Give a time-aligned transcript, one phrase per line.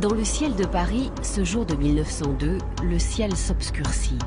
[0.00, 4.18] Dans le ciel de Paris, ce jour de 1902, le ciel s'obscurcit.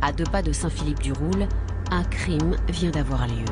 [0.00, 1.46] À deux pas de Saint-Philippe-du-Roule,
[1.90, 3.44] un crime vient d'avoir lieu.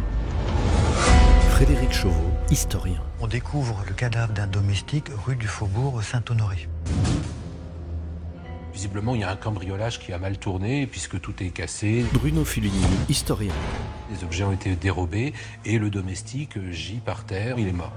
[1.51, 2.99] Frédéric Chauveau, historien.
[3.21, 6.67] On découvre le cadavre d'un domestique rue du Faubourg Saint-Honoré.
[8.73, 12.07] Visiblement, il y a un cambriolage qui a mal tourné puisque tout est cassé.
[12.15, 13.53] Bruno Fulini, historien.
[14.11, 15.35] Les objets ont été dérobés
[15.67, 17.93] et le domestique gît par terre, il est mort.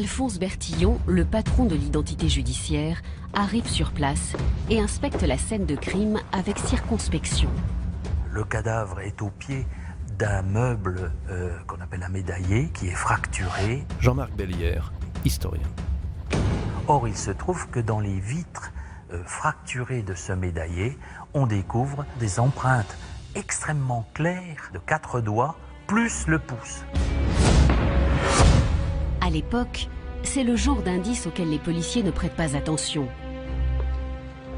[0.00, 3.02] Alphonse Bertillon, le patron de l'identité judiciaire,
[3.34, 4.32] arrive sur place
[4.70, 7.50] et inspecte la scène de crime avec circonspection.
[8.30, 9.66] Le cadavre est au pied
[10.18, 13.84] d'un meuble euh, qu'on appelle un médaillé qui est fracturé.
[14.00, 14.90] Jean-Marc Bellière,
[15.26, 15.68] historien.
[16.88, 18.72] Or, il se trouve que dans les vitres
[19.12, 20.96] euh, fracturées de ce médaillé,
[21.34, 22.96] on découvre des empreintes
[23.34, 25.56] extrêmement claires de quatre doigts
[25.86, 26.84] plus le pouce.
[29.30, 29.86] À l'époque,
[30.24, 33.06] c'est le genre d'indice auquel les policiers ne prêtent pas attention.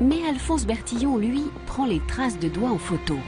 [0.00, 3.18] Mais Alphonse Bertillon, lui, prend les traces de doigts en photo.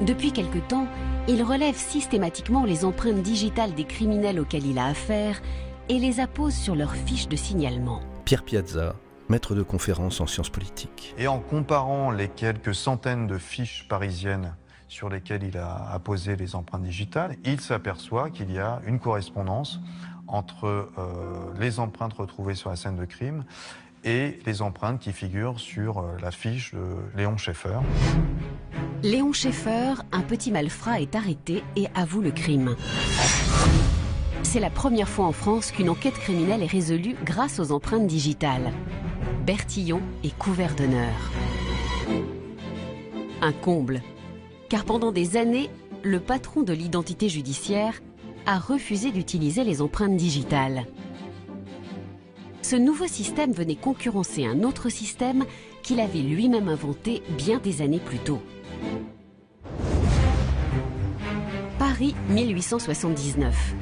[0.00, 0.88] Depuis quelque temps,
[1.28, 5.40] il relève systématiquement les empreintes digitales des criminels auxquels il a affaire
[5.88, 8.00] et les appose sur leur fiche de signalement.
[8.24, 8.96] Pierre Piazza,
[9.28, 11.14] maître de conférence en sciences politiques.
[11.16, 14.56] Et en comparant les quelques centaines de fiches parisiennes
[14.88, 19.80] sur lesquelles il a apposé les empreintes digitales, il s'aperçoit qu'il y a une correspondance
[20.26, 23.44] entre euh, les empreintes retrouvées sur la scène de crime
[24.04, 27.78] et les empreintes qui figurent sur euh, la de Léon Schaeffer.
[29.02, 32.76] Léon Schaeffer, un petit malfrat, est arrêté et avoue le crime.
[34.42, 38.72] C'est la première fois en France qu'une enquête criminelle est résolue grâce aux empreintes digitales.
[39.44, 41.12] Bertillon est couvert d'honneur.
[43.42, 44.00] Un comble,
[44.74, 45.70] car pendant des années,
[46.02, 48.02] le patron de l'identité judiciaire
[48.44, 50.86] a refusé d'utiliser les empreintes digitales.
[52.60, 55.44] Ce nouveau système venait concurrencer un autre système
[55.84, 58.42] qu'il avait lui-même inventé bien des années plus tôt.
[61.78, 63.76] Paris 1879.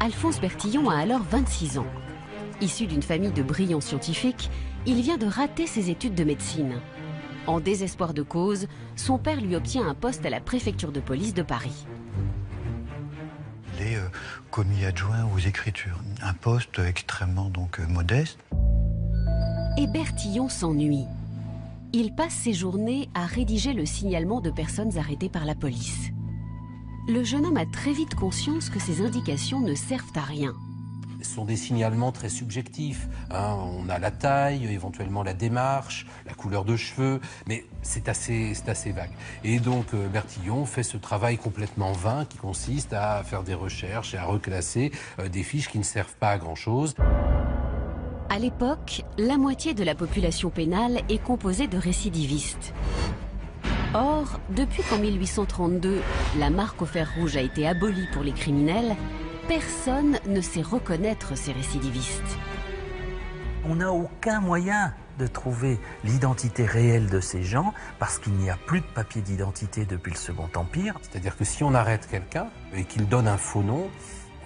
[0.00, 1.86] Alphonse Bertillon a alors 26 ans.
[2.60, 4.50] Issu d'une famille de brillants scientifiques,
[4.86, 6.80] il vient de rater ses études de médecine.
[7.46, 11.34] En désespoir de cause, son père lui obtient un poste à la préfecture de police
[11.34, 11.86] de Paris.
[13.76, 14.08] Il est euh,
[14.50, 18.38] commis adjoint aux écritures, un poste extrêmement donc euh, modeste.
[19.76, 21.06] Et Bertillon s'ennuie.
[21.92, 26.10] Il passe ses journées à rédiger le signalement de personnes arrêtées par la police.
[27.08, 30.52] Le jeune homme a très vite conscience que ces indications ne servent à rien.
[31.22, 33.06] Sont des signalements très subjectifs.
[33.30, 33.56] hein.
[33.56, 38.68] On a la taille, éventuellement la démarche, la couleur de cheveux, mais c'est assez, c'est
[38.68, 39.12] assez vague.
[39.44, 44.14] Et donc euh, Bertillon fait ce travail complètement vain qui consiste à faire des recherches
[44.14, 46.94] et à reclasser euh, des fiches qui ne servent pas à grand-chose.
[48.28, 52.74] À l'époque, la moitié de la population pénale est composée de récidivistes.
[53.94, 56.00] Or, depuis qu'en 1832,
[56.38, 58.96] la marque au fer rouge a été abolie pour les criminels,
[59.48, 62.38] personne ne sait reconnaître ces récidivistes.
[63.68, 68.56] On n'a aucun moyen de trouver l'identité réelle de ces gens parce qu'il n'y a
[68.56, 70.98] plus de papier d'identité depuis le Second Empire.
[71.02, 73.88] C'est-à-dire que si on arrête quelqu'un et qu'il donne un faux nom,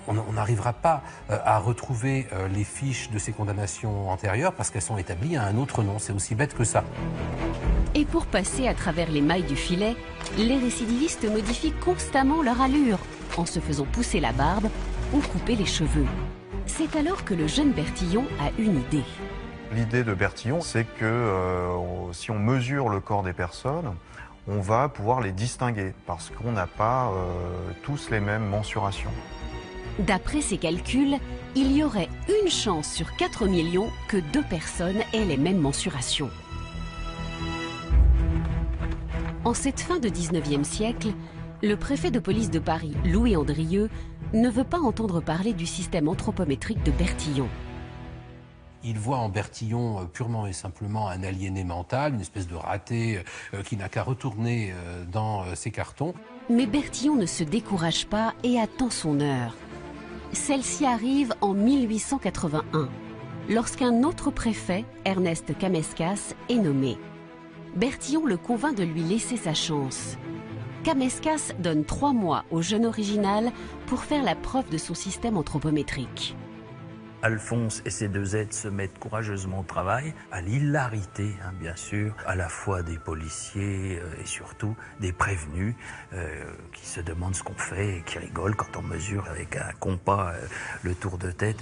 [0.08, 4.82] on n'arrivera pas euh, à retrouver euh, les fiches de ces condamnations antérieures parce qu'elles
[4.82, 5.98] sont établies à un autre nom.
[5.98, 6.84] C'est aussi bête que ça.
[7.94, 9.96] Et pour passer à travers les mailles du filet,
[10.36, 12.98] les récidivistes modifient constamment leur allure,
[13.36, 14.68] en se faisant pousser la barbe
[15.12, 16.06] ou couper les cheveux?
[16.66, 19.04] C'est alors que le jeune Bertillon a une idée.
[19.72, 23.94] L'idée de Bertillon, c'est que euh, si on mesure le corps des personnes,
[24.48, 29.10] on va pouvoir les distinguer parce qu'on n'a pas euh, tous les mêmes mensurations.
[29.98, 31.16] D'après ses calculs,
[31.54, 32.08] il y aurait
[32.42, 36.30] une chance sur 4 millions que deux personnes aient les mêmes mensurations.
[39.44, 41.08] En cette fin de 19e siècle,
[41.62, 43.88] le préfet de police de Paris, Louis Andrieux,
[44.32, 47.48] ne veut pas entendre parler du système anthropométrique de Bertillon.
[48.84, 53.20] Il voit en Bertillon euh, purement et simplement un aliéné mental, une espèce de raté
[53.54, 56.14] euh, qui n'a qu'à retourner euh, dans ses cartons.
[56.48, 59.54] Mais Bertillon ne se décourage pas et attend son heure.
[60.32, 62.88] Celle-ci arrive en 1881,
[63.48, 66.96] lorsqu'un autre préfet, Ernest Camescas, est nommé.
[67.74, 70.16] Bertillon le convainc de lui laisser sa chance.
[70.86, 73.50] Camescas donne trois mois au jeune original
[73.88, 76.36] pour faire la preuve de son système anthropométrique.
[77.22, 82.14] Alphonse et ses deux aides se mettent courageusement au travail, à l'hilarité, hein, bien sûr,
[82.24, 85.74] à la fois des policiers euh, et surtout des prévenus
[86.12, 89.72] euh, qui se demandent ce qu'on fait et qui rigolent quand on mesure avec un
[89.80, 90.46] compas euh,
[90.84, 91.58] le tour de tête.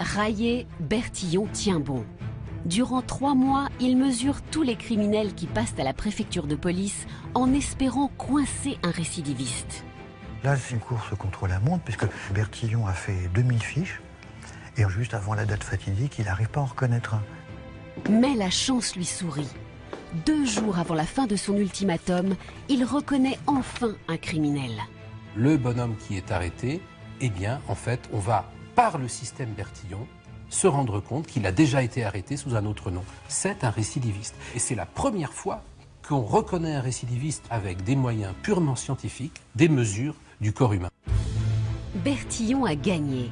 [0.00, 2.04] Raillé, Bertillon tient bon.
[2.66, 7.06] Durant trois mois, il mesure tous les criminels qui passent à la préfecture de police
[7.34, 9.84] en espérant coincer un récidiviste.
[10.44, 14.00] Là, c'est une course contre la montre, puisque Bertillon a fait 2000 fiches,
[14.76, 17.22] et juste avant la date fatidique, il n'arrive pas à en reconnaître un.
[18.10, 19.50] Mais la chance lui sourit.
[20.26, 22.34] Deux jours avant la fin de son ultimatum,
[22.68, 24.72] il reconnaît enfin un criminel.
[25.36, 26.82] Le bonhomme qui est arrêté,
[27.20, 30.06] eh bien, en fait, on va, par le système Bertillon,
[30.50, 33.02] se rendre compte qu'il a déjà été arrêté sous un autre nom.
[33.28, 34.34] C'est un récidiviste.
[34.54, 35.62] Et c'est la première fois
[36.06, 40.90] qu'on reconnaît un récidiviste avec des moyens purement scientifiques, des mesures du corps humain.
[41.94, 43.30] Bertillon a gagné.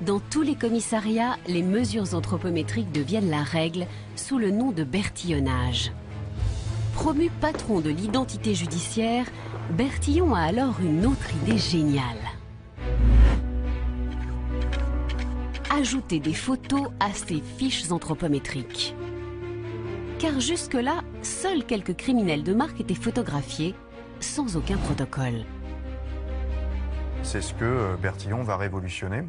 [0.00, 5.92] Dans tous les commissariats, les mesures anthropométriques deviennent la règle sous le nom de bertillonnage.
[6.94, 9.26] Promu patron de l'identité judiciaire,
[9.70, 12.37] Bertillon a alors une autre idée géniale.
[15.78, 18.96] Ajouter des photos à ses fiches anthropométriques.
[20.18, 23.76] Car jusque-là, seuls quelques criminels de marque étaient photographiés,
[24.18, 25.44] sans aucun protocole.
[27.22, 29.22] C'est ce que euh, Bertillon va révolutionner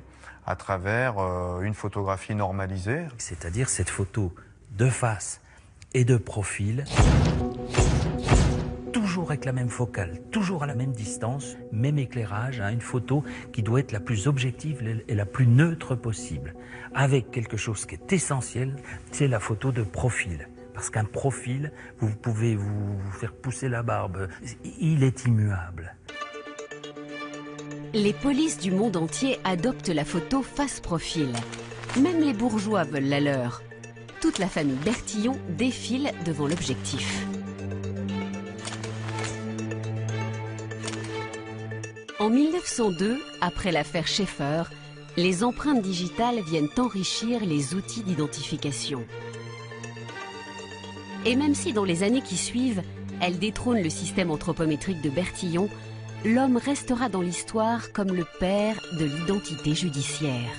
[0.48, 3.04] à travers euh, une photographie normalisée.
[3.20, 4.34] C'est-à-dire cette photo
[4.72, 5.42] de face
[5.94, 6.84] et de profil,
[9.20, 13.22] toujours avec la même focale, toujours à la même distance, même éclairage, hein, une photo
[13.52, 16.56] qui doit être la plus objective et la plus neutre possible,
[16.96, 18.78] avec quelque chose qui est essentiel,
[19.12, 20.48] c'est la photo de profil.
[20.74, 24.30] Parce qu'un profil, vous pouvez vous faire pousser la barbe,
[24.80, 25.94] il est immuable.
[27.94, 31.34] Les polices du monde entier adoptent la photo face profil.
[32.02, 33.64] Même les bourgeois veulent la leur.
[34.22, 37.26] Toute la famille Bertillon défile devant l'objectif.
[42.20, 44.64] En 1902, après l'affaire Schaeffer,
[45.16, 49.06] les empreintes digitales viennent enrichir les outils d'identification.
[51.26, 52.82] Et même si dans les années qui suivent,
[53.22, 55.70] elles détrônent le système anthropométrique de Bertillon,
[56.26, 60.52] l'homme restera dans l'histoire comme le père de l'identité judiciaire.